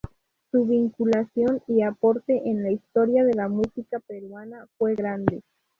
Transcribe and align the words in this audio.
Su 0.49 0.65
vinculación 0.65 1.61
y 1.67 1.83
aporte 1.83 2.49
en 2.49 2.63
la 2.63 2.71
historia 2.71 3.23
de 3.23 3.35
la 3.35 3.47
música 3.49 3.99
peruana 3.99 4.65
fue 4.79 4.95
grande. 4.95 5.43